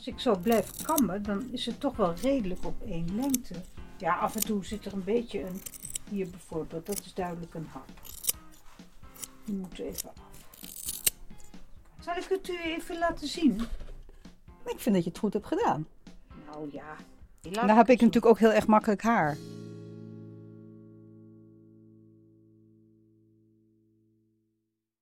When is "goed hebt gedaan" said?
15.18-15.86